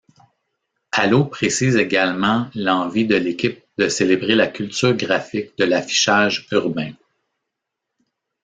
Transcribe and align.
Alaux 0.93 1.25
précise 1.25 1.75
également 1.75 2.49
l'envie 2.55 3.05
de 3.05 3.15
l'équipe 3.17 3.63
de 3.77 3.87
célébrer 3.87 4.33
la 4.33 4.47
culture 4.47 4.93
graphique 4.95 5.55
de 5.59 5.63
l'affichage 5.65 6.47
urbain. 6.51 6.93